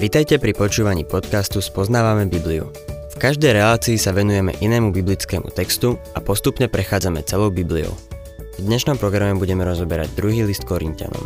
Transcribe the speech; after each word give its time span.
Vitajte 0.00 0.40
pri 0.40 0.56
počúvaní 0.56 1.04
podcastu 1.04 1.60
Spoznávame 1.60 2.24
Bibliu. 2.24 2.72
V 3.12 3.16
každej 3.20 3.52
relácii 3.52 4.00
sa 4.00 4.16
venujeme 4.16 4.56
inému 4.56 4.96
biblickému 4.96 5.52
textu 5.52 6.00
a 6.16 6.24
postupne 6.24 6.72
prechádzame 6.72 7.20
celou 7.28 7.52
Bibliou. 7.52 7.92
V 8.56 8.64
dnešnom 8.64 8.96
programe 8.96 9.36
budeme 9.36 9.60
rozoberať 9.60 10.08
druhý 10.16 10.48
list 10.48 10.64
Korintianom. 10.64 11.20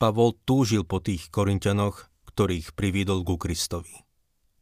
Pavol 0.00 0.40
túžil 0.48 0.88
po 0.88 1.04
tých 1.04 1.28
Korintianoch, 1.28 2.08
ktorých 2.32 2.72
priviedol 2.72 3.28
ku 3.28 3.36
Kristovi. 3.36 3.92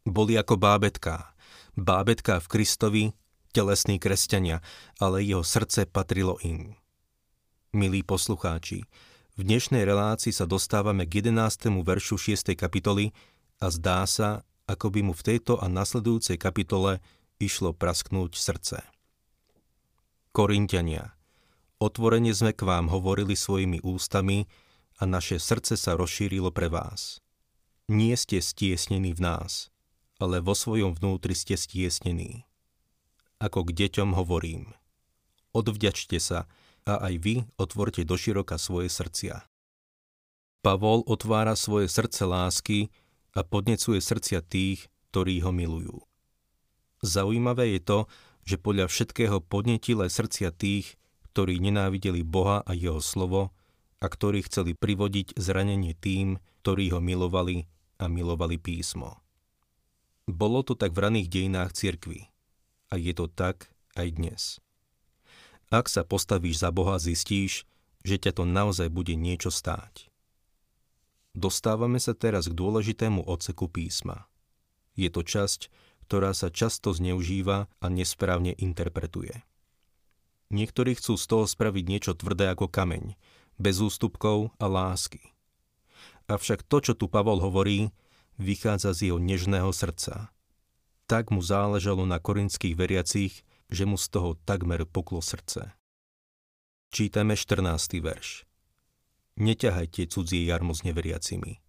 Boli 0.03 0.35
ako 0.35 0.59
bábetká, 0.59 1.39
bábetká 1.79 2.43
v 2.43 2.51
Kristovi, 2.51 3.05
telesní 3.53 4.01
kresťania, 4.01 4.65
ale 4.97 5.21
jeho 5.23 5.45
srdce 5.45 5.85
patrilo 5.85 6.41
im. 6.41 6.75
Milí 7.73 8.01
poslucháči, 8.01 8.89
v 9.33 9.41
dnešnej 9.41 9.85
relácii 9.89 10.29
sa 10.29 10.45
dostávame 10.45 11.09
k 11.09 11.25
11. 11.25 11.73
veršu 11.81 12.21
6. 12.21 12.53
kapitoly 12.53 13.17
a 13.65 13.73
zdá 13.73 14.05
sa, 14.05 14.45
ako 14.69 14.93
by 14.93 15.01
mu 15.09 15.13
v 15.17 15.25
tejto 15.25 15.57
a 15.57 15.73
nasledujúcej 15.73 16.37
kapitole 16.37 17.01
išlo 17.41 17.73
prasknúť 17.73 18.37
srdce. 18.37 18.79
Korintiania, 20.37 21.17
otvorene 21.81 22.33
sme 22.33 22.53
k 22.53 22.65
vám 22.65 22.89
hovorili 22.93 23.37
svojimi 23.37 23.81
ústami 23.81 24.49
a 25.01 25.09
naše 25.09 25.41
srdce 25.41 25.81
sa 25.81 25.97
rozšírilo 25.97 26.53
pre 26.53 26.69
vás. 26.69 27.21
Nie 27.89 28.21
ste 28.21 28.41
stiesnení 28.41 29.17
v 29.17 29.21
nás, 29.21 29.73
ale 30.21 30.45
vo 30.45 30.53
svojom 30.53 30.93
vnútri 30.97 31.33
ste 31.33 31.57
stiesnení. 31.57 32.45
Ako 33.43 33.67
k 33.67 33.75
deťom 33.75 34.15
hovorím. 34.15 34.71
Odvďačte 35.51 36.23
sa 36.23 36.47
a 36.87 37.03
aj 37.11 37.15
vy 37.19 37.35
otvorte 37.59 38.07
doširoka 38.07 38.55
svoje 38.55 38.87
srdcia. 38.87 39.43
Pavol 40.63 41.03
otvára 41.11 41.59
svoje 41.59 41.91
srdce 41.91 42.23
lásky 42.23 42.95
a 43.35 43.43
podnecuje 43.43 43.99
srdcia 43.99 44.47
tých, 44.47 44.87
ktorí 45.11 45.43
ho 45.43 45.51
milujú. 45.51 46.07
Zaujímavé 47.03 47.75
je 47.75 47.81
to, 47.83 47.99
že 48.47 48.63
podľa 48.63 48.87
všetkého 48.87 49.43
podnetil 49.43 50.07
srdcia 50.07 50.55
tých, 50.55 50.95
ktorí 51.35 51.59
nenávideli 51.59 52.23
Boha 52.23 52.63
a 52.63 52.73
jeho 52.79 53.03
slovo 53.03 53.51
a 53.99 54.07
ktorí 54.07 54.47
chceli 54.47 54.79
privodiť 54.79 55.35
zranenie 55.35 55.99
tým, 55.99 56.39
ktorí 56.63 56.95
ho 56.95 57.03
milovali 57.03 57.67
a 57.99 58.07
milovali 58.07 58.55
písmo. 58.55 59.19
Bolo 60.31 60.63
to 60.63 60.79
tak 60.79 60.95
v 60.95 61.11
raných 61.11 61.27
dejinách 61.27 61.75
cirkvy. 61.75 62.32
A 62.93 63.01
je 63.01 63.17
to 63.17 63.25
tak 63.25 63.73
aj 63.97 64.21
dnes. 64.21 64.61
Ak 65.73 65.89
sa 65.89 66.05
postavíš 66.05 66.61
za 66.61 66.69
Boha, 66.69 67.01
zistíš, 67.01 67.65
že 68.05 68.21
ťa 68.21 68.37
to 68.37 68.45
naozaj 68.45 68.93
bude 68.93 69.17
niečo 69.17 69.49
stáť. 69.49 70.13
Dostávame 71.33 71.97
sa 71.97 72.13
teraz 72.13 72.53
k 72.53 72.53
dôležitému 72.53 73.25
odseku 73.25 73.73
písma. 73.73 74.29
Je 74.93 75.09
to 75.09 75.25
časť, 75.25 75.73
ktorá 76.05 76.37
sa 76.37 76.53
často 76.53 76.93
zneužíva 76.93 77.73
a 77.81 77.87
nesprávne 77.89 78.53
interpretuje. 78.53 79.41
Niektorí 80.53 80.93
chcú 81.01 81.17
z 81.17 81.25
toho 81.25 81.49
spraviť 81.49 81.85
niečo 81.89 82.13
tvrdé 82.13 82.53
ako 82.53 82.69
kameň, 82.69 83.17
bez 83.57 83.81
ústupkov 83.81 84.53
a 84.61 84.69
lásky. 84.69 85.33
Avšak 86.29 86.69
to, 86.69 86.85
čo 86.85 86.93
tu 86.93 87.09
Pavol 87.09 87.41
hovorí, 87.41 87.89
vychádza 88.37 88.93
z 88.93 89.09
jeho 89.09 89.17
nežného 89.17 89.73
srdca. 89.73 90.29
Tak 91.13 91.29
mu 91.29 91.45
záležalo 91.45 92.09
na 92.09 92.17
korinských 92.17 92.73
veriacich, 92.73 93.45
že 93.69 93.85
mu 93.85 94.01
z 94.01 94.09
toho 94.09 94.33
takmer 94.49 94.89
poklo 94.89 95.21
srdce. 95.21 95.77
Čítame 96.89 97.37
14. 97.37 98.01
verš. 98.01 98.49
Neťahajte 99.37 100.09
cudzie 100.09 100.49
jarmo 100.49 100.73
s 100.73 100.89
neveriacimi. 100.89 101.61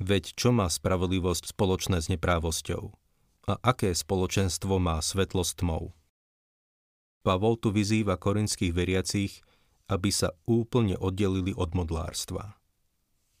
Veď 0.00 0.32
čo 0.32 0.56
má 0.56 0.72
spravodlivosť 0.72 1.52
spoločné 1.52 2.00
s 2.00 2.08
neprávosťou? 2.08 2.96
A 3.52 3.60
aké 3.60 3.92
spoločenstvo 3.92 4.80
má 4.80 4.96
svetlo 5.04 5.44
s 5.44 5.52
tmou? 5.52 5.92
Pavol 7.20 7.60
tu 7.60 7.76
vyzýva 7.76 8.16
korinských 8.16 8.72
veriacich, 8.72 9.44
aby 9.92 10.08
sa 10.08 10.32
úplne 10.48 10.96
oddelili 10.96 11.52
od 11.52 11.76
modlárstva. 11.76 12.56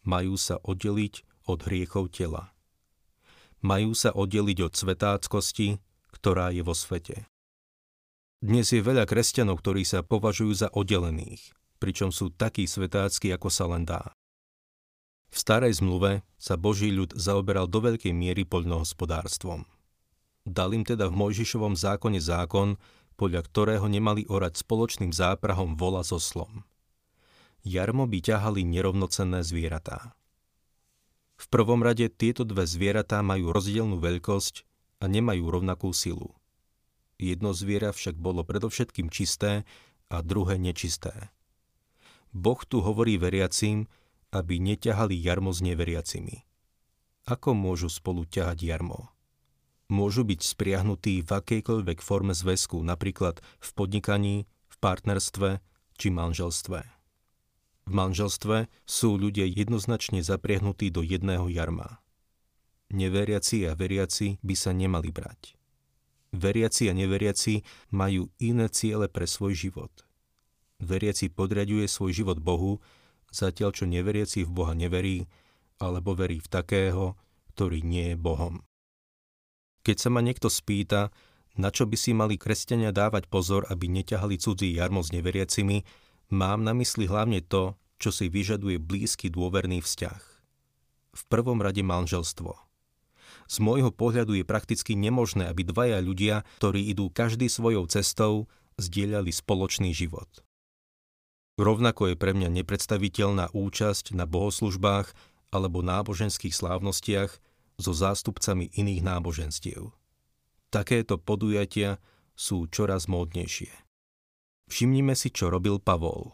Majú 0.04 0.36
sa 0.36 0.60
oddeliť 0.60 1.24
od 1.48 1.64
hriechov 1.64 2.12
tela. 2.12 2.52
Majú 3.62 3.94
sa 3.94 4.10
oddeliť 4.10 4.58
od 4.66 4.72
svetáckosti, 4.74 5.78
ktorá 6.10 6.50
je 6.50 6.66
vo 6.66 6.74
svete. 6.74 7.30
Dnes 8.42 8.66
je 8.74 8.82
veľa 8.82 9.06
kresťanov, 9.06 9.62
ktorí 9.62 9.86
sa 9.86 10.02
považujú 10.02 10.50
za 10.50 10.68
oddelených, 10.74 11.54
pričom 11.78 12.10
sú 12.10 12.34
takí 12.34 12.66
svetácky, 12.66 13.30
ako 13.30 13.48
sa 13.54 13.70
len 13.70 13.86
dá. 13.86 14.10
V 15.30 15.36
starej 15.38 15.78
zmluve 15.78 16.26
sa 16.42 16.58
Boží 16.58 16.90
ľud 16.90 17.14
zaoberal 17.14 17.70
do 17.70 17.78
veľkej 17.78 18.10
miery 18.10 18.42
poľnohospodárstvom. 18.42 19.62
Dal 20.42 20.74
im 20.74 20.82
teda 20.82 21.06
v 21.06 21.22
Mojžišovom 21.22 21.78
zákone 21.78 22.18
zákon, 22.18 22.74
podľa 23.14 23.46
ktorého 23.46 23.86
nemali 23.86 24.26
orať 24.26 24.66
spoločným 24.66 25.14
záprahom 25.14 25.78
vola 25.78 26.02
so 26.02 26.18
slom. 26.18 26.66
Jarmo 27.62 28.10
by 28.10 28.18
ťahali 28.18 28.66
nerovnocenné 28.66 29.46
zvieratá. 29.46 30.18
V 31.42 31.46
prvom 31.50 31.82
rade 31.82 32.06
tieto 32.06 32.46
dve 32.46 32.70
zvieratá 32.70 33.18
majú 33.26 33.50
rozdielnú 33.50 33.98
veľkosť 33.98 34.62
a 35.02 35.10
nemajú 35.10 35.42
rovnakú 35.50 35.90
silu. 35.90 36.38
Jedno 37.18 37.50
zviera 37.50 37.90
však 37.90 38.14
bolo 38.14 38.46
predovšetkým 38.46 39.10
čisté 39.10 39.66
a 40.06 40.22
druhé 40.22 40.62
nečisté. 40.62 41.34
Boh 42.30 42.62
tu 42.62 42.78
hovorí 42.78 43.18
veriacím, 43.18 43.90
aby 44.30 44.62
neťahali 44.62 45.18
jarmo 45.18 45.50
s 45.50 45.60
neveriacimi. 45.60 46.46
Ako 47.26 47.58
môžu 47.58 47.90
spolu 47.90 48.22
ťahať 48.22 48.62
jarmo? 48.62 49.12
môžu 49.92 50.24
byť 50.24 50.40
spriahnutí 50.40 51.20
v 51.20 51.30
akejkoľvek 51.30 52.00
forme 52.00 52.32
zväzku, 52.32 52.80
napríklad 52.80 53.44
v 53.60 53.68
podnikaní, 53.76 54.36
v 54.48 54.76
partnerstve 54.80 55.60
či 56.00 56.08
manželstve. 56.08 57.01
V 57.86 57.92
manželstve 57.92 58.70
sú 58.86 59.18
ľudia 59.18 59.46
jednoznačne 59.46 60.22
zapriehnutí 60.22 60.94
do 60.94 61.02
jedného 61.02 61.50
jarma. 61.50 61.98
Neveriaci 62.92 63.66
a 63.66 63.74
veriaci 63.74 64.38
by 64.44 64.54
sa 64.54 64.70
nemali 64.70 65.10
brať. 65.10 65.56
Veriaci 66.32 66.88
a 66.88 66.96
neveriaci 66.96 67.60
majú 67.92 68.32
iné 68.40 68.68
ciele 68.72 69.08
pre 69.08 69.28
svoj 69.28 69.52
život. 69.52 69.92
Veriaci 70.80 71.28
podriaduje 71.28 71.84
svoj 71.88 72.12
život 72.24 72.38
Bohu, 72.40 72.80
zatiaľ 73.32 73.70
čo 73.72 73.84
neveriaci 73.88 74.44
v 74.44 74.50
Boha 74.50 74.72
neverí, 74.72 75.28
alebo 75.80 76.14
verí 76.14 76.38
v 76.38 76.48
takého, 76.48 77.16
ktorý 77.52 77.84
nie 77.84 78.14
je 78.14 78.16
Bohom. 78.16 78.64
Keď 79.82 79.96
sa 79.98 80.08
ma 80.14 80.22
niekto 80.22 80.46
spýta, 80.46 81.10
na 81.58 81.68
čo 81.68 81.84
by 81.84 81.96
si 81.98 82.16
mali 82.16 82.40
kresťania 82.40 82.94
dávať 82.94 83.28
pozor, 83.28 83.68
aby 83.68 83.90
neťahali 83.90 84.40
cudzí 84.40 84.72
jarmo 84.72 85.04
s 85.04 85.12
neveriacimi, 85.12 85.84
mám 86.28 86.62
na 86.62 86.76
mysli 86.76 87.08
hlavne 87.08 87.42
to, 87.42 87.74
čo 87.98 88.10
si 88.14 88.30
vyžaduje 88.30 88.78
blízky 88.82 89.30
dôverný 89.30 89.82
vzťah. 89.82 90.22
V 91.12 91.22
prvom 91.30 91.62
rade 91.62 91.82
manželstvo. 91.82 92.54
Z 93.46 93.56
môjho 93.60 93.92
pohľadu 93.92 94.38
je 94.38 94.44
prakticky 94.46 94.96
nemožné, 94.96 95.50
aby 95.50 95.66
dvaja 95.66 95.98
ľudia, 96.00 96.46
ktorí 96.62 96.88
idú 96.88 97.10
každý 97.12 97.50
svojou 97.50 97.84
cestou, 97.90 98.48
zdieľali 98.80 99.28
spoločný 99.28 99.92
život. 99.92 100.28
Rovnako 101.60 102.12
je 102.12 102.16
pre 102.16 102.32
mňa 102.32 102.48
nepredstaviteľná 102.62 103.52
účasť 103.52 104.16
na 104.16 104.24
bohoslužbách 104.24 105.12
alebo 105.52 105.84
náboženských 105.84 106.56
slávnostiach, 106.56 107.36
so 107.82 107.92
zástupcami 107.92 108.70
iných 108.72 109.02
náboženstiev. 109.02 109.90
Takéto 110.72 111.20
podujatia 111.20 112.00
sú 112.32 112.70
čoraz 112.70 113.10
módnejšie. 113.10 113.68
Všimnime 114.72 115.12
si, 115.12 115.28
čo 115.28 115.52
robil 115.52 115.76
Pavol. 115.76 116.32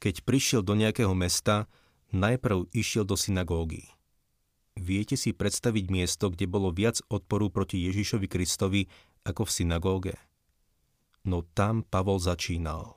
Keď 0.00 0.24
prišiel 0.24 0.64
do 0.64 0.72
nejakého 0.72 1.12
mesta, 1.12 1.68
najprv 2.08 2.72
išiel 2.72 3.04
do 3.04 3.12
synagógy. 3.12 3.92
Viete 4.72 5.20
si 5.20 5.36
predstaviť 5.36 5.84
miesto, 5.92 6.32
kde 6.32 6.48
bolo 6.48 6.72
viac 6.72 7.04
odporu 7.12 7.52
proti 7.52 7.84
Ježišovi 7.84 8.24
Kristovi 8.24 8.88
ako 9.28 9.44
v 9.44 9.52
synagóge? 9.52 10.16
No 11.28 11.44
tam 11.52 11.84
Pavol 11.84 12.24
začínal. 12.24 12.96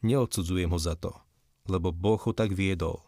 Neodsudzujem 0.00 0.72
ho 0.72 0.80
za 0.80 0.96
to, 0.96 1.12
lebo 1.68 1.92
Boh 1.92 2.16
ho 2.24 2.32
tak 2.32 2.56
viedol. 2.56 3.04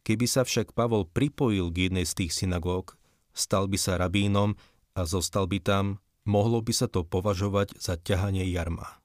Keby 0.00 0.24
sa 0.24 0.48
však 0.48 0.72
Pavol 0.72 1.04
pripojil 1.04 1.68
k 1.76 1.92
jednej 1.92 2.08
z 2.08 2.24
tých 2.24 2.32
synagóg, 2.32 2.96
stal 3.36 3.68
by 3.68 3.76
sa 3.76 4.00
rabínom 4.00 4.56
a 4.96 5.04
zostal 5.04 5.44
by 5.44 5.60
tam, 5.60 6.00
mohlo 6.24 6.64
by 6.64 6.72
sa 6.72 6.88
to 6.88 7.04
považovať 7.04 7.76
za 7.76 8.00
ťahanie 8.00 8.48
jarma. 8.48 8.97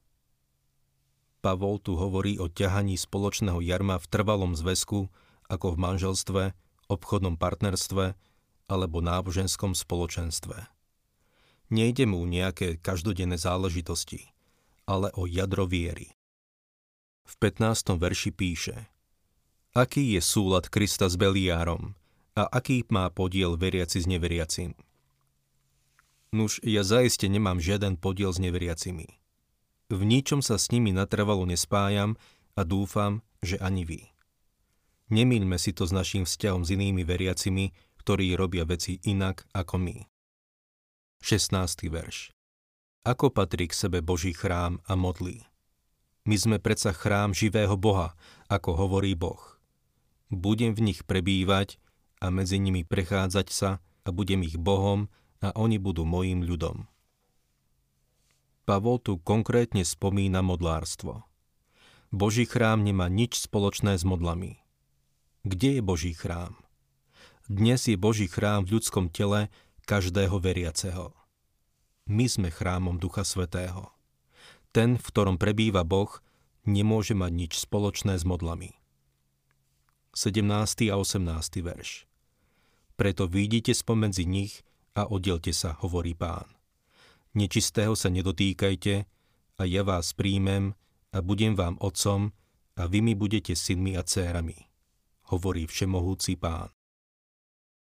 Pavol 1.44 1.76
tu 1.84 2.00
hovorí 2.00 2.40
o 2.40 2.48
ťahaní 2.48 2.96
spoločného 2.96 3.60
jarma 3.60 4.00
v 4.00 4.08
trvalom 4.08 4.56
zväzku, 4.56 5.12
ako 5.52 5.76
v 5.76 5.78
manželstve, 5.78 6.44
obchodnom 6.88 7.36
partnerstve 7.36 8.16
alebo 8.72 9.04
náboženskom 9.04 9.76
spoločenstve. 9.76 10.72
Nejde 11.68 12.08
mu 12.08 12.24
nejaké 12.24 12.80
každodenné 12.80 13.36
záležitosti, 13.36 14.32
ale 14.88 15.12
o 15.20 15.28
jadro 15.28 15.68
viery. 15.68 16.16
V 17.28 17.34
15. 17.44 18.00
verši 18.00 18.32
píše 18.32 18.88
Aký 19.76 20.16
je 20.16 20.24
súlad 20.24 20.72
Krista 20.72 21.12
s 21.12 21.20
Beliárom 21.20 21.92
a 22.40 22.48
aký 22.48 22.88
má 22.88 23.12
podiel 23.12 23.60
veriaci 23.60 24.00
s 24.00 24.08
neveriacim? 24.08 24.80
Nuž, 26.32 26.64
ja 26.64 26.88
zaiste 26.88 27.28
nemám 27.28 27.60
žiaden 27.60 28.00
podiel 28.00 28.32
s 28.32 28.40
neveriacimi. 28.40 29.23
V 29.94 30.02
ničom 30.02 30.42
sa 30.42 30.58
s 30.58 30.74
nimi 30.74 30.90
natrvalo 30.90 31.46
nespájam 31.46 32.18
a 32.58 32.66
dúfam, 32.66 33.22
že 33.46 33.62
ani 33.62 33.86
vy. 33.86 34.02
Nemýľme 35.14 35.62
si 35.62 35.70
to 35.70 35.86
s 35.86 35.94
našim 35.94 36.26
vzťahom 36.26 36.66
s 36.66 36.74
inými 36.74 37.06
veriacimi, 37.06 37.70
ktorí 38.02 38.34
robia 38.34 38.66
veci 38.66 38.98
inak 39.06 39.46
ako 39.54 39.78
my. 39.78 39.98
16. 41.22 41.94
verš 41.94 42.34
Ako 43.06 43.30
patrí 43.30 43.70
k 43.70 43.78
sebe 43.78 44.02
Boží 44.02 44.34
chrám 44.34 44.82
a 44.90 44.98
modlí? 44.98 45.46
My 46.26 46.42
sme 46.42 46.58
predsa 46.58 46.90
chrám 46.90 47.38
živého 47.38 47.78
Boha, 47.78 48.18
ako 48.50 48.74
hovorí 48.74 49.14
Boh. 49.14 49.62
Budem 50.34 50.74
v 50.74 50.90
nich 50.90 51.06
prebývať 51.06 51.78
a 52.18 52.34
medzi 52.34 52.58
nimi 52.58 52.82
prechádzať 52.82 53.48
sa 53.54 53.78
a 53.78 54.10
budem 54.10 54.42
ich 54.42 54.58
Bohom 54.58 55.06
a 55.38 55.54
oni 55.54 55.78
budú 55.78 56.02
mojim 56.02 56.42
ľudom. 56.42 56.90
Pavol 58.64 58.96
tu 58.96 59.20
konkrétne 59.20 59.84
spomína 59.84 60.40
modlárstvo. 60.40 61.28
Boží 62.16 62.48
chrám 62.48 62.80
nemá 62.80 63.12
nič 63.12 63.44
spoločné 63.44 64.00
s 64.00 64.08
modlami. 64.08 64.64
Kde 65.44 65.80
je 65.80 65.82
Boží 65.84 66.16
chrám? 66.16 66.56
Dnes 67.52 67.84
je 67.92 68.00
Boží 68.00 68.32
chrám 68.32 68.64
v 68.64 68.80
ľudskom 68.80 69.12
tele 69.12 69.52
každého 69.84 70.40
veriaceho. 70.40 71.12
My 72.08 72.32
sme 72.32 72.56
chrámom 72.56 73.04
Ducha 73.04 73.28
Svetého. 73.28 73.92
Ten, 74.72 74.96
v 74.96 75.04
ktorom 75.12 75.36
prebýva 75.36 75.84
Boh, 75.84 76.24
nemôže 76.64 77.12
mať 77.20 77.32
nič 77.36 77.54
spoločné 77.60 78.16
s 78.16 78.24
modlami. 78.24 78.72
17. 80.16 80.40
a 80.88 80.96
18. 80.96 81.20
verš 81.60 82.08
Preto 82.96 83.28
vidíte 83.28 83.76
spomedzi 83.76 84.24
nich 84.24 84.64
a 84.96 85.04
oddielte 85.04 85.52
sa, 85.52 85.76
hovorí 85.84 86.16
pán. 86.16 86.48
Nečistého 87.34 87.98
sa 87.98 88.14
nedotýkajte 88.14 89.10
a 89.58 89.62
ja 89.66 89.82
vás 89.82 90.14
príjmem 90.14 90.78
a 91.10 91.18
budem 91.22 91.58
vám 91.58 91.82
otcom 91.82 92.30
a 92.78 92.86
vy 92.86 93.02
mi 93.02 93.14
budete 93.18 93.58
synmi 93.58 93.98
a 93.98 94.06
cérami, 94.06 94.70
hovorí 95.34 95.66
všemohúci 95.66 96.38
pán. 96.38 96.70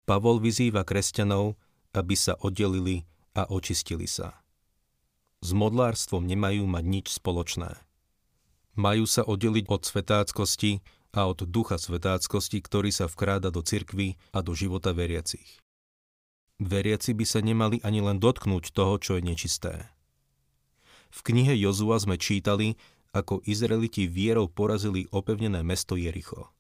Pavol 0.08 0.40
vyzýva 0.40 0.88
kresťanov, 0.88 1.60
aby 1.92 2.16
sa 2.16 2.40
oddelili 2.40 3.04
a 3.36 3.48
očistili 3.48 4.08
sa. 4.08 4.40
S 5.44 5.56
modlárstvom 5.56 6.28
nemajú 6.28 6.68
mať 6.68 6.86
nič 6.88 7.08
spoločné. 7.16 7.76
Majú 8.76 9.04
sa 9.04 9.24
oddeliť 9.28 9.68
od 9.68 9.82
svetáckosti 9.84 10.80
a 11.12 11.28
od 11.28 11.44
ducha 11.44 11.76
svetáckosti, 11.76 12.64
ktorý 12.64 12.92
sa 12.92 13.12
vkráda 13.12 13.52
do 13.52 13.60
cirkvy 13.60 14.16
a 14.32 14.40
do 14.40 14.56
života 14.56 14.96
veriacich. 14.96 15.61
Veriaci 16.62 17.18
by 17.18 17.26
sa 17.26 17.42
nemali 17.42 17.82
ani 17.82 18.06
len 18.06 18.22
dotknúť 18.22 18.70
toho, 18.70 19.02
čo 19.02 19.18
je 19.18 19.26
nečisté. 19.26 19.90
V 21.10 21.26
knihe 21.26 21.58
Jozua 21.58 21.98
sme 21.98 22.22
čítali, 22.22 22.78
ako 23.18 23.42
Izraeliti 23.50 24.06
vierou 24.06 24.46
porazili 24.46 25.10
opevnené 25.10 25.66
mesto 25.66 25.98
Jericho. 25.98 26.54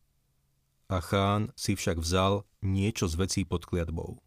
Achán 0.89 1.53
si 1.53 1.77
však 1.77 2.01
vzal 2.01 2.49
niečo 2.65 3.05
z 3.05 3.15
vecí 3.15 3.41
pod 3.45 3.69
kliatbou. 3.69 4.17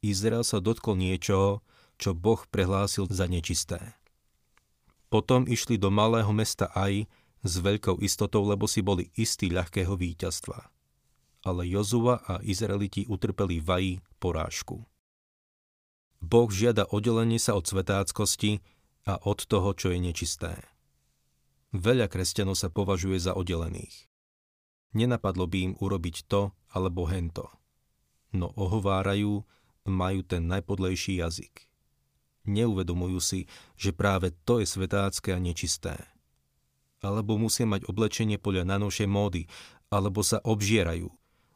Izrael 0.00 0.42
sa 0.42 0.58
dotkol 0.58 0.96
niečoho, 0.96 1.60
čo 2.00 2.16
Boh 2.16 2.40
prehlásil 2.48 3.06
za 3.12 3.28
nečisté. 3.28 4.00
Potom 5.12 5.44
išli 5.44 5.76
do 5.76 5.92
malého 5.92 6.32
mesta 6.32 6.72
Aj 6.72 7.04
s 7.44 7.52
veľkou 7.60 8.00
istotou, 8.00 8.42
lebo 8.48 8.64
si 8.64 8.80
boli 8.80 9.12
istí 9.20 9.52
ľahkého 9.52 9.94
víťazstva 9.94 10.72
ale 11.42 11.66
Jozua 11.66 12.22
a 12.26 12.38
Izraeliti 12.42 13.06
utrpeli 13.06 13.58
vaji 13.58 13.98
porážku. 14.22 14.86
Boh 16.22 16.46
žiada 16.46 16.86
oddelenie 16.86 17.42
sa 17.42 17.58
od 17.58 17.66
svetáckosti 17.66 18.62
a 19.10 19.18
od 19.26 19.42
toho, 19.42 19.74
čo 19.74 19.90
je 19.90 19.98
nečisté. 19.98 20.62
Veľa 21.74 22.06
kresťanov 22.06 22.54
sa 22.54 22.70
považuje 22.70 23.18
za 23.18 23.34
oddelených. 23.34 24.06
Nenapadlo 24.94 25.48
by 25.48 25.58
im 25.58 25.74
urobiť 25.80 26.30
to 26.30 26.54
alebo 26.70 27.08
hento. 27.08 27.48
No 28.30 28.54
ohovárajú, 28.54 29.42
majú 29.88 30.20
ten 30.22 30.46
najpodlejší 30.46 31.18
jazyk. 31.18 31.66
Neuvedomujú 32.46 33.18
si, 33.18 33.40
že 33.74 33.90
práve 33.90 34.30
to 34.46 34.62
je 34.62 34.66
svetácké 34.66 35.34
a 35.34 35.42
nečisté. 35.42 35.98
Alebo 37.02 37.34
musia 37.34 37.66
mať 37.66 37.86
oblečenie 37.90 38.38
podľa 38.38 38.78
nanošej 38.78 39.08
módy, 39.10 39.42
alebo 39.90 40.22
sa 40.22 40.38
obžierajú, 40.38 41.10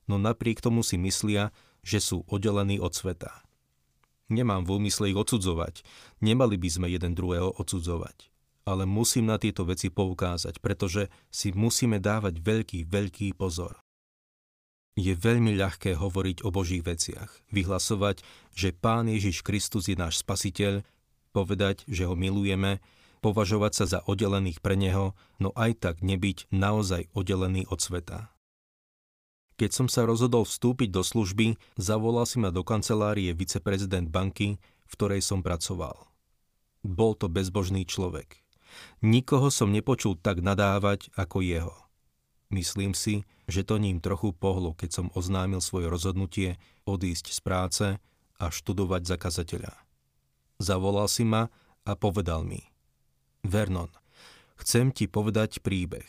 no 0.06 0.18
napriek 0.18 0.62
tomu 0.62 0.86
si 0.86 0.98
myslia, 0.98 1.54
že 1.86 2.02
sú 2.02 2.26
oddelení 2.26 2.82
od 2.82 2.94
sveta. 2.94 3.46
Nemám 4.26 4.66
v 4.66 4.82
úmysle 4.82 5.14
ich 5.14 5.18
odsudzovať, 5.18 5.86
nemali 6.18 6.58
by 6.58 6.68
sme 6.70 6.86
jeden 6.90 7.14
druhého 7.14 7.54
odsudzovať. 7.62 8.34
Ale 8.66 8.82
musím 8.82 9.30
na 9.30 9.38
tieto 9.38 9.62
veci 9.62 9.94
poukázať, 9.94 10.58
pretože 10.58 11.06
si 11.30 11.54
musíme 11.54 12.02
dávať 12.02 12.42
veľký, 12.42 12.90
veľký 12.90 13.38
pozor. 13.38 13.78
Je 14.98 15.14
veľmi 15.14 15.54
ľahké 15.54 15.94
hovoriť 15.94 16.42
o 16.42 16.50
Božích 16.50 16.82
veciach, 16.82 17.30
vyhlasovať, 17.54 18.26
že 18.58 18.74
Pán 18.74 19.06
Ježiš 19.06 19.46
Kristus 19.46 19.86
je 19.86 19.94
náš 19.94 20.26
spasiteľ, 20.26 20.82
povedať, 21.30 21.86
že 21.86 22.10
ho 22.10 22.18
milujeme, 22.18 22.82
považovať 23.22 23.72
sa 23.76 23.84
za 23.86 24.00
oddelených 24.02 24.58
pre 24.58 24.74
Neho, 24.74 25.14
no 25.38 25.54
aj 25.54 25.84
tak 25.86 25.94
nebyť 26.02 26.50
naozaj 26.50 27.12
oddelený 27.14 27.68
od 27.70 27.78
sveta. 27.78 28.34
Keď 29.56 29.70
som 29.72 29.88
sa 29.88 30.04
rozhodol 30.04 30.44
vstúpiť 30.44 30.92
do 30.92 31.00
služby, 31.00 31.56
zavolal 31.80 32.28
si 32.28 32.36
ma 32.36 32.52
do 32.52 32.60
kancelárie 32.60 33.32
viceprezident 33.32 34.12
banky, 34.12 34.60
v 34.60 34.92
ktorej 34.92 35.24
som 35.24 35.40
pracoval. 35.40 35.96
Bol 36.84 37.16
to 37.16 37.32
bezbožný 37.32 37.88
človek. 37.88 38.44
Nikoho 39.00 39.48
som 39.48 39.72
nepočul 39.72 40.20
tak 40.20 40.44
nadávať 40.44 41.08
ako 41.16 41.40
jeho. 41.40 41.74
Myslím 42.52 42.92
si, 42.92 43.24
že 43.48 43.64
to 43.64 43.80
ním 43.80 43.98
trochu 43.98 44.36
pohlo, 44.36 44.76
keď 44.76 44.90
som 44.92 45.06
oznámil 45.16 45.64
svoje 45.64 45.88
rozhodnutie 45.88 46.60
odísť 46.84 47.32
z 47.32 47.40
práce 47.40 47.86
a 48.36 48.44
študovať 48.52 49.08
zakazateľa. 49.08 49.72
Zavolal 50.60 51.08
si 51.08 51.24
ma 51.24 51.48
a 51.88 51.92
povedal 51.96 52.44
mi 52.44 52.60
Vernon, 53.40 53.90
chcem 54.60 54.92
ti 54.92 55.08
povedať 55.08 55.64
príbeh. 55.64 56.06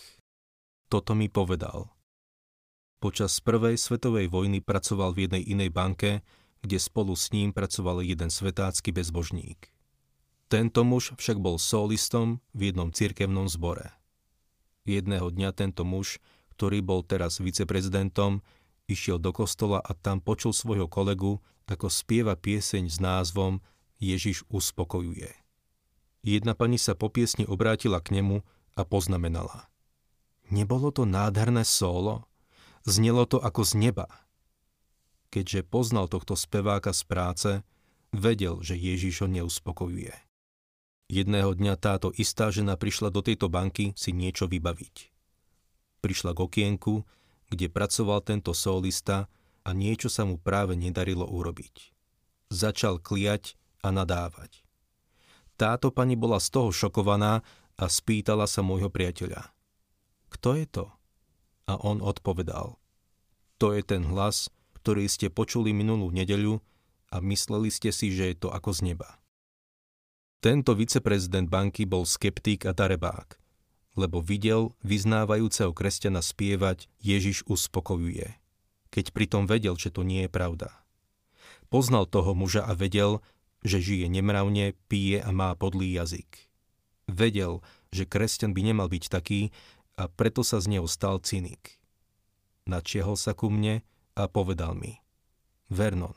Toto 0.91 1.15
mi 1.15 1.31
povedal– 1.31 1.87
Počas 2.97 3.37
prvej 3.45 3.77
svetovej 3.77 4.25
vojny 4.25 4.57
pracoval 4.57 5.13
v 5.13 5.29
jednej 5.29 5.43
inej 5.45 5.69
banke, 5.69 6.25
kde 6.65 6.81
spolu 6.81 7.13
s 7.13 7.29
ním 7.29 7.53
pracoval 7.53 8.01
jeden 8.01 8.33
svetácky 8.33 8.89
bezbožník. 8.89 9.69
Tento 10.49 10.81
muž 10.81 11.13
však 11.13 11.37
bol 11.37 11.61
solistom 11.61 12.41
v 12.57 12.73
jednom 12.73 12.89
cirkevnom 12.89 13.45
zbore. 13.45 13.93
Jedného 14.87 15.29
dňa 15.29 15.53
tento 15.53 15.85
muž, 15.85 16.17
ktorý 16.57 16.81
bol 16.81 17.05
teraz 17.05 17.37
viceprezidentom, 17.37 18.41
išiel 18.89 19.21
do 19.21 19.29
kostola 19.29 19.77
a 19.77 19.93
tam 19.93 20.17
počul 20.17 20.55
svojho 20.55 20.89
kolegu, 20.89 21.37
ako 21.67 21.91
spieva 21.91 22.33
pieseň 22.33 22.87
s 22.87 22.97
názvom 23.03 23.59
Ježiš 23.99 24.47
uspokojuje. 24.47 25.35
Jedna 26.23 26.55
pani 26.55 26.79
sa 26.79 26.95
po 26.95 27.11
piesni 27.11 27.43
obrátila 27.45 28.01
k 28.01 28.17
nemu 28.17 28.41
a 28.73 28.81
poznamenala. 28.87 29.67
Nebolo 30.47 30.95
to 30.95 31.03
nádherné 31.03 31.67
solo? 31.67 32.25
Znelo 32.87 33.27
to 33.27 33.43
ako 33.43 33.67
z 33.67 33.73
neba. 33.75 34.07
Keďže 35.27 35.67
poznal 35.67 36.07
tohto 36.07 36.39
speváka 36.39 36.95
z 36.95 37.03
práce, 37.03 37.49
vedel, 38.15 38.63
že 38.63 38.79
Ježiš 38.79 39.21
ho 39.21 39.27
neuspokojuje. 39.27 40.15
Jedného 41.11 41.51
dňa 41.51 41.75
táto 41.75 42.15
istá 42.15 42.47
žena 42.47 42.79
prišla 42.79 43.11
do 43.11 43.19
tejto 43.19 43.51
banky 43.51 43.91
si 43.99 44.15
niečo 44.15 44.47
vybaviť. 44.47 45.11
Prišla 45.99 46.31
k 46.31 46.39
okienku, 46.39 47.03
kde 47.51 47.67
pracoval 47.67 48.23
tento 48.23 48.55
solista 48.55 49.27
a 49.67 49.69
niečo 49.75 50.07
sa 50.07 50.23
mu 50.23 50.39
práve 50.39 50.79
nedarilo 50.79 51.27
urobiť. 51.27 51.91
Začal 52.47 53.03
kliať 53.03 53.59
a 53.83 53.91
nadávať. 53.91 54.63
Táto 55.59 55.91
pani 55.91 56.15
bola 56.15 56.39
z 56.39 56.55
toho 56.55 56.71
šokovaná 56.71 57.43
a 57.75 57.85
spýtala 57.91 58.47
sa 58.47 58.63
môjho 58.63 58.87
priateľa. 58.87 59.51
Kto 60.31 60.55
je 60.55 60.65
to? 60.71 60.96
A 61.67 61.75
on 61.83 61.99
odpovedal, 61.99 62.79
to 63.59 63.75
je 63.75 63.83
ten 63.83 64.07
hlas, 64.07 64.47
ktorý 64.79 65.09
ste 65.11 65.27
počuli 65.27 65.75
minulú 65.75 66.13
nedeľu 66.15 66.63
a 67.11 67.19
mysleli 67.19 67.67
ste 67.67 67.91
si, 67.91 68.13
že 68.13 68.31
je 68.31 68.35
to 68.39 68.49
ako 68.53 68.71
z 68.71 68.93
neba. 68.93 69.19
Tento 70.39 70.77
viceprezident 70.77 71.49
banky 71.49 71.83
bol 71.83 72.05
skeptík 72.05 72.69
a 72.69 72.71
darebák, 72.71 73.35
lebo 73.97 74.21
videl 74.21 74.77
vyznávajúceho 74.85 75.73
kresťana 75.73 76.21
spievať 76.21 76.85
Ježiš 77.01 77.43
uspokojuje, 77.49 78.37
keď 78.93 79.05
pritom 79.11 79.43
vedel, 79.49 79.73
že 79.75 79.89
to 79.89 80.05
nie 80.05 80.23
je 80.23 80.31
pravda. 80.31 80.71
Poznal 81.67 82.07
toho 82.07 82.31
muža 82.37 82.63
a 82.63 82.77
vedel, 82.77 83.19
že 83.65 83.81
žije 83.81 84.07
nemravne, 84.07 84.77
pije 84.87 85.19
a 85.19 85.33
má 85.33 85.51
podlý 85.57 85.97
jazyk. 85.97 86.47
Vedel, 87.09 87.59
že 87.89 88.05
kresťan 88.05 88.53
by 88.53 88.61
nemal 88.71 88.87
byť 88.87 89.09
taký, 89.09 89.49
a 89.97 90.05
preto 90.05 90.45
sa 90.45 90.61
z 90.61 90.77
neho 90.77 90.85
stal 90.85 91.17
cynik. 91.19 91.81
Načiehol 92.69 93.17
sa 93.17 93.33
ku 93.33 93.49
mne 93.49 93.81
a 94.13 94.29
povedal 94.29 94.77
mi, 94.77 95.01
Vernon, 95.67 96.15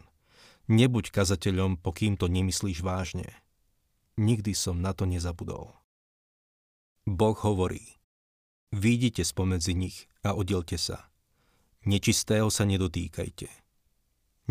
nebuď 0.70 1.10
kazateľom, 1.10 1.80
pokým 1.80 2.14
to 2.14 2.30
nemyslíš 2.30 2.84
vážne. 2.84 3.26
Nikdy 4.20 4.52
som 4.54 4.78
na 4.78 4.92
to 4.92 5.08
nezabudol. 5.08 5.75
Boh 7.08 7.38
hovorí, 7.40 7.99
výjdite 8.70 9.25
spomedzi 9.25 9.75
nich 9.75 10.06
a 10.22 10.37
oddielte 10.37 10.78
sa. 10.78 11.10
Nečistého 11.82 12.52
sa 12.52 12.68
nedotýkajte. 12.68 13.49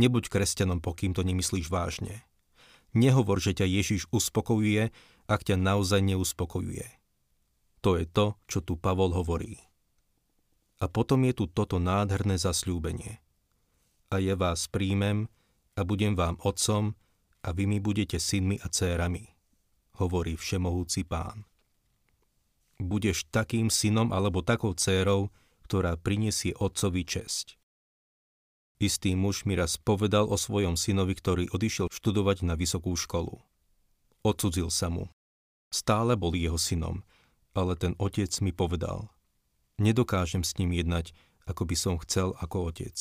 Nebuď 0.02 0.34
kresťanom, 0.34 0.82
pokým 0.82 1.14
to 1.14 1.22
nemyslíš 1.22 1.70
vážne. 1.70 2.26
Nehovor, 2.98 3.38
že 3.38 3.54
ťa 3.54 3.70
Ježiš 3.70 4.10
uspokojuje, 4.10 4.90
ak 5.30 5.42
ťa 5.46 5.56
naozaj 5.62 6.02
neuspokojuje. 6.02 6.99
To 7.80 7.96
je 7.96 8.06
to, 8.08 8.36
čo 8.48 8.60
tu 8.60 8.76
Pavol 8.76 9.16
hovorí. 9.16 9.56
A 10.80 10.88
potom 10.88 11.24
je 11.28 11.34
tu 11.36 11.46
toto 11.48 11.80
nádherné 11.80 12.40
zasľúbenie. 12.40 13.20
A 14.12 14.20
ja 14.20 14.36
vás 14.36 14.68
príjmem 14.68 15.28
a 15.76 15.84
budem 15.88 16.16
vám 16.16 16.40
otcom 16.44 16.96
a 17.44 17.50
vy 17.56 17.68
mi 17.68 17.80
budete 17.80 18.20
synmi 18.20 18.60
a 18.60 18.68
cérami, 18.68 19.32
hovorí 20.00 20.36
všemohúci 20.36 21.08
pán. 21.08 21.48
Budeš 22.80 23.28
takým 23.28 23.68
synom 23.68 24.16
alebo 24.16 24.40
takou 24.40 24.72
cérou, 24.76 25.32
ktorá 25.68 26.00
prinesie 26.00 26.56
otcovi 26.56 27.04
česť. 27.04 27.60
Istý 28.80 29.20
muž 29.20 29.44
mi 29.44 29.60
raz 29.60 29.76
povedal 29.76 30.32
o 30.32 30.40
svojom 30.40 30.80
synovi, 30.80 31.12
ktorý 31.12 31.52
odišiel 31.52 31.92
študovať 31.92 32.48
na 32.48 32.56
vysokú 32.56 32.96
školu. 32.96 33.44
Odsudzil 34.24 34.72
sa 34.72 34.88
mu. 34.88 35.12
Stále 35.68 36.16
bol 36.16 36.32
jeho 36.32 36.56
synom, 36.56 37.04
ale 37.60 37.76
ten 37.76 37.94
otec 38.00 38.32
mi 38.40 38.56
povedal, 38.56 39.12
nedokážem 39.76 40.48
s 40.48 40.56
ním 40.56 40.72
jednať, 40.72 41.12
ako 41.44 41.68
by 41.68 41.76
som 41.76 41.96
chcel 42.00 42.32
ako 42.40 42.72
otec. 42.72 42.96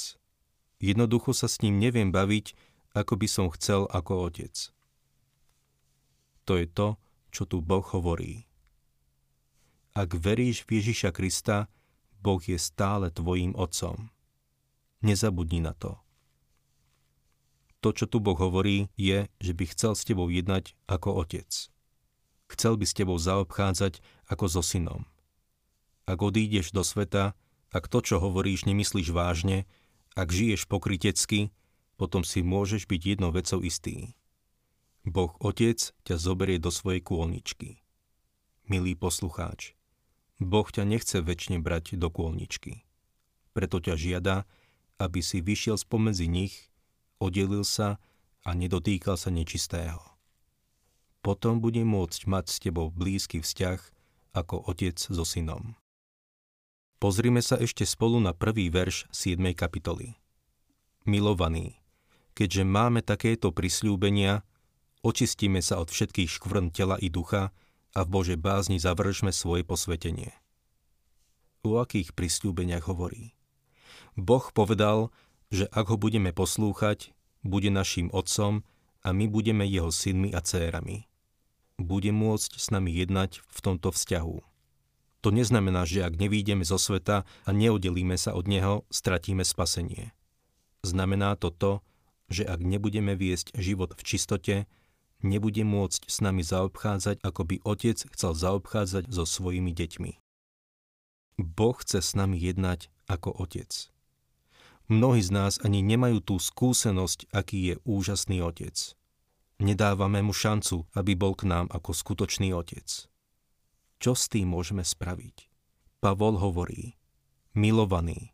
Jednoducho 0.83 1.35
sa 1.35 1.47
s 1.47 1.63
ním 1.63 1.79
neviem 1.79 2.11
baviť, 2.11 2.55
ako 2.95 3.15
by 3.19 3.29
som 3.31 3.47
chcel 3.55 3.87
ako 3.91 4.31
otec. 4.31 4.55
To 6.49 6.57
je 6.57 6.67
to, 6.67 6.97
čo 7.29 7.45
tu 7.45 7.61
Boh 7.61 7.85
hovorí. 7.85 8.49
Ak 9.93 10.15
veríš 10.15 10.65
v 10.65 10.81
Ježiša 10.81 11.11
Krista, 11.13 11.69
Boh 12.23 12.41
je 12.41 12.57
stále 12.57 13.13
tvojim 13.13 13.53
otcom. 13.59 14.11
Nezabudni 15.05 15.63
na 15.63 15.75
to. 15.75 15.99
To, 17.85 17.95
čo 17.95 18.11
tu 18.11 18.19
Boh 18.19 18.35
hovorí, 18.35 18.91
je, 18.99 19.31
že 19.39 19.53
by 19.55 19.65
chcel 19.71 19.93
s 19.95 20.03
tebou 20.03 20.27
jednať 20.27 20.75
ako 20.91 21.23
otec. 21.23 21.71
Chcel 22.49 22.81
by 22.81 22.85
s 22.89 22.97
tebou 22.97 23.21
zaobchádzať 23.21 24.01
ako 24.29 24.45
so 24.49 24.63
synom. 24.65 25.05
Ak 26.09 26.25
odídeš 26.25 26.73
do 26.73 26.81
sveta, 26.81 27.37
ak 27.69 27.85
to, 27.93 28.01
čo 28.01 28.17
hovoríš, 28.17 28.65
nemyslíš 28.65 29.13
vážne, 29.13 29.69
ak 30.17 30.33
žiješ 30.33 30.65
pokrytecky, 30.65 31.53
potom 32.01 32.25
si 32.25 32.41
môžeš 32.41 32.89
byť 32.89 33.01
jednou 33.05 33.29
vecou 33.29 33.61
istý. 33.61 34.17
Boh 35.05 35.37
Otec 35.45 35.93
ťa 36.09 36.17
zoberie 36.17 36.57
do 36.57 36.73
svojej 36.73 37.05
kôlničky. 37.05 37.85
Milý 38.69 38.97
poslucháč, 38.97 39.77
Boh 40.41 40.65
ťa 40.65 40.87
nechce 40.89 41.19
väčšine 41.21 41.59
brať 41.61 42.01
do 42.01 42.09
kôlničky. 42.09 42.87
Preto 43.53 43.83
ťa 43.83 43.95
žiada, 43.99 44.37
aby 44.97 45.21
si 45.21 45.43
vyšiel 45.43 45.77
spomedzi 45.77 46.31
nich, 46.31 46.71
oddelil 47.19 47.67
sa 47.67 47.99
a 48.47 48.55
nedotýkal 48.55 49.19
sa 49.19 49.35
nečistého. 49.35 49.99
Potom 51.29 51.61
bude 51.61 51.85
môcť 51.85 52.25
mať 52.25 52.45
s 52.49 52.57
tebou 52.57 52.89
blízky 52.89 53.45
vzťah 53.45 53.77
ako 54.33 54.65
otec 54.65 54.97
so 54.97 55.29
synom. 55.29 55.77
Pozrime 56.97 57.45
sa 57.45 57.61
ešte 57.61 57.85
spolu 57.85 58.17
na 58.17 58.33
prvý 58.33 58.73
verš 58.73 59.05
7. 59.13 59.37
kapitoly. 59.53 60.17
Milovaní, 61.05 61.85
keďže 62.33 62.65
máme 62.65 63.05
takéto 63.05 63.53
prisľúbenia, 63.53 64.41
očistíme 65.05 65.61
sa 65.61 65.85
od 65.85 65.93
všetkých 65.93 66.33
škvrn 66.33 66.73
tela 66.73 66.97
i 66.97 67.13
ducha, 67.13 67.53
a 67.93 68.05
v 68.05 68.09
Božej 68.09 68.41
bázni 68.41 68.81
završme 68.81 69.29
svoje 69.29 69.69
posvetenie. 69.69 70.33
O 71.61 71.77
akých 71.77 72.17
prisľúbeniach 72.17 72.89
hovorí? 72.89 73.37
Boh 74.17 74.49
povedal, 74.57 75.13
že 75.53 75.69
ak 75.77 75.93
ho 75.93 76.01
budeme 76.01 76.33
poslúchať, 76.33 77.13
bude 77.45 77.69
našim 77.69 78.09
otcom 78.17 78.65
a 79.05 79.13
my 79.13 79.29
budeme 79.29 79.69
jeho 79.69 79.93
synmi 79.93 80.33
a 80.33 80.41
cérami. 80.41 81.08
Bude 81.79 82.11
môcť 82.11 82.59
s 82.59 82.75
nami 82.75 82.91
jednať 82.91 83.41
v 83.47 83.59
tomto 83.63 83.95
vzťahu. 83.95 84.37
To 85.23 85.29
neznamená, 85.35 85.83
že 85.87 86.07
ak 86.07 86.15
nevýjdeme 86.19 86.63
zo 86.63 86.79
sveta 86.79 87.27
a 87.27 87.51
neoddelíme 87.51 88.15
sa 88.15 88.35
od 88.35 88.47
neho, 88.47 88.87
stratíme 88.91 89.43
spasenie. 89.43 90.15
Znamená 90.87 91.35
to 91.35 91.51
to, 91.51 91.73
že 92.31 92.47
ak 92.47 92.63
nebudeme 92.63 93.19
viesť 93.19 93.57
život 93.59 93.99
v 93.99 94.03
čistote, 94.05 94.57
nebude 95.23 95.63
môcť 95.67 96.07
s 96.07 96.23
nami 96.23 96.47
zaobchádzať, 96.47 97.25
ako 97.25 97.43
by 97.47 97.57
otec 97.67 97.99
chcel 98.15 98.33
zaobchádzať 98.35 99.11
so 99.11 99.27
svojimi 99.27 99.75
deťmi. 99.75 100.13
Boh 101.39 101.77
chce 101.79 102.03
s 102.03 102.13
nami 102.19 102.39
jednať 102.39 102.91
ako 103.07 103.31
otec. 103.43 103.71
Mnohí 104.89 105.21
z 105.21 105.31
nás 105.31 105.61
ani 105.63 105.85
nemajú 105.85 106.25
tú 106.25 106.35
skúsenosť, 106.41 107.31
aký 107.31 107.59
je 107.71 107.75
úžasný 107.85 108.43
otec. 108.43 108.98
Nedávame 109.59 110.23
mu 110.23 110.31
šancu, 110.31 110.87
aby 110.95 111.19
bol 111.19 111.35
k 111.35 111.51
nám 111.51 111.67
ako 111.75 111.91
skutočný 111.91 112.55
otec. 112.55 112.87
Čo 113.99 114.13
s 114.15 114.31
tým 114.31 114.55
môžeme 114.55 114.87
spraviť? 114.87 115.51
Pavol 115.99 116.39
hovorí, 116.39 116.95
milovaný, 117.59 118.31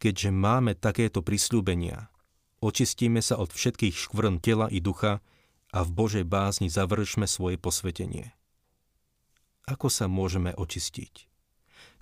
keďže 0.00 0.32
máme 0.32 0.72
takéto 0.72 1.20
prisľúbenia, 1.20 2.08
očistíme 2.64 3.20
sa 3.20 3.36
od 3.36 3.52
všetkých 3.52 3.92
škvrn 3.92 4.40
tela 4.40 4.72
i 4.72 4.80
ducha 4.80 5.20
a 5.76 5.78
v 5.84 5.90
Božej 5.92 6.24
bázni 6.24 6.72
završme 6.72 7.28
svoje 7.28 7.60
posvetenie. 7.60 8.32
Ako 9.68 9.92
sa 9.92 10.08
môžeme 10.08 10.56
očistiť? 10.56 11.28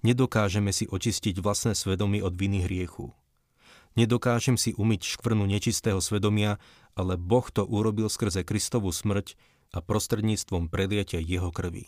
Nedokážeme 0.07 0.71
si 0.71 0.87
očistiť 0.87 1.43
vlastné 1.43 1.75
svedomie 1.75 2.23
od 2.23 2.39
viny 2.39 2.63
hriechu. 2.63 3.11
Nedokážem 3.95 4.59
si 4.59 4.75
umyť 4.75 5.19
škvrnu 5.19 5.47
nečistého 5.47 6.03
svedomia, 6.03 6.59
ale 6.99 7.15
Boh 7.15 7.47
to 7.47 7.63
urobil 7.63 8.11
skrze 8.11 8.43
Kristovú 8.43 8.91
smrť 8.91 9.39
a 9.71 9.83
prostredníctvom 9.83 10.67
preliatia 10.67 11.23
jeho 11.23 11.55
krvi. 11.55 11.87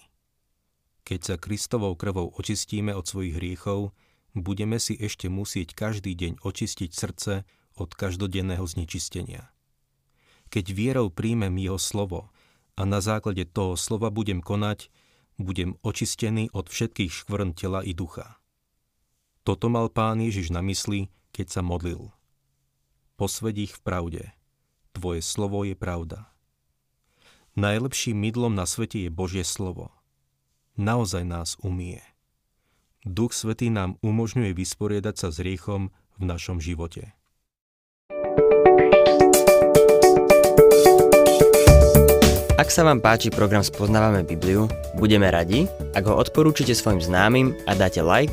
Keď 1.07 1.21
sa 1.23 1.35
Kristovou 1.39 1.95
krvou 1.99 2.31
očistíme 2.35 2.95
od 2.95 3.07
svojich 3.07 3.39
hriechov, 3.39 3.95
budeme 4.35 4.79
si 4.79 4.95
ešte 4.99 5.27
musieť 5.27 5.75
každý 5.75 6.15
deň 6.15 6.43
očistiť 6.43 6.91
srdce 6.95 7.47
od 7.79 7.91
každodenného 7.95 8.63
znečistenia 8.67 9.51
keď 10.49 10.65
vierou 10.73 11.07
príjmem 11.11 11.55
jeho 11.59 11.79
slovo 11.79 12.31
a 12.79 12.83
na 12.87 13.03
základe 13.03 13.47
toho 13.49 13.75
slova 13.75 14.13
budem 14.13 14.41
konať, 14.41 14.89
budem 15.37 15.77
očistený 15.83 16.49
od 16.55 16.71
všetkých 16.71 17.13
škvrn 17.13 17.53
tela 17.53 17.83
i 17.83 17.93
ducha. 17.93 18.41
Toto 19.47 19.71
mal 19.71 19.93
pán 19.93 20.19
Ježiš 20.19 20.51
na 20.51 20.63
mysli, 20.65 21.13
keď 21.37 21.52
sa 21.52 21.61
modlil. 21.61 22.09
Posved 23.21 23.61
ich 23.61 23.76
v 23.76 23.81
pravde. 23.85 24.23
Tvoje 24.97 25.21
slovo 25.21 25.61
je 25.69 25.76
pravda. 25.76 26.33
Najlepším 27.61 28.16
mydlom 28.16 28.57
na 28.57 28.64
svete 28.64 29.05
je 29.05 29.12
Božie 29.12 29.45
slovo. 29.45 29.93
Naozaj 30.81 31.25
nás 31.28 31.61
umie. 31.61 32.00
Duch 33.05 33.37
Svetý 33.37 33.69
nám 33.69 34.00
umožňuje 34.00 34.57
vysporiadať 34.57 35.14
sa 35.16 35.28
s 35.28 35.40
riechom 35.45 35.93
v 36.16 36.23
našom 36.25 36.61
živote. 36.61 37.12
Ak 42.57 42.73
sa 42.73 42.88
vám 42.88 43.05
páči 43.05 43.28
program 43.28 43.61
Spoznávame 43.61 44.25
Bibliu, 44.25 44.64
budeme 44.97 45.28
radi, 45.28 45.69
ak 45.93 46.09
ho 46.09 46.16
odporúčite 46.16 46.73
svojim 46.73 47.05
známym 47.05 47.52
a 47.69 47.76
dáte 47.76 48.00
like, 48.00 48.33